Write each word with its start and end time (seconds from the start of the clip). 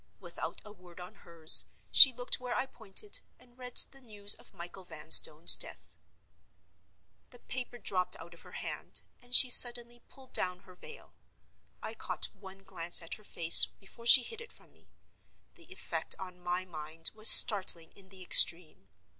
Without 0.19 0.63
a 0.65 0.71
word 0.71 0.99
on 0.99 1.13
hers, 1.13 1.65
she 1.91 2.11
looked 2.11 2.39
where 2.39 2.55
I 2.55 2.65
pointed, 2.65 3.19
and 3.37 3.55
read 3.55 3.77
the 3.91 4.01
news 4.01 4.33
of 4.33 4.51
Michael 4.51 4.83
Vanstone's 4.83 5.55
death. 5.55 5.95
The 7.29 7.37
paper 7.37 7.77
dropped 7.77 8.15
out 8.19 8.33
of 8.33 8.41
her 8.41 8.53
hand, 8.53 9.03
and 9.21 9.35
she 9.35 9.51
suddenly 9.51 9.99
pulled 10.09 10.33
down 10.33 10.61
her 10.61 10.73
veil. 10.73 11.13
I 11.83 11.93
caught 11.93 12.29
one 12.33 12.63
glance 12.63 13.03
at 13.03 13.13
her 13.13 13.23
face 13.23 13.65
before 13.79 14.07
she 14.07 14.23
hid 14.23 14.41
it 14.41 14.51
from 14.51 14.73
me. 14.73 14.89
The 15.53 15.71
effect 15.71 16.15
on 16.17 16.39
my 16.39 16.65
mind 16.65 17.11
was 17.13 17.27
startling 17.29 17.91
in 17.91 18.09
the 18.09 18.23
extreme. 18.23 18.87